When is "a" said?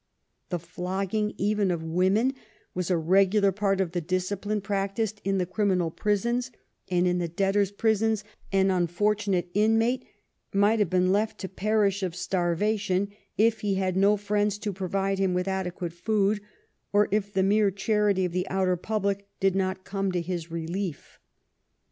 2.89-2.97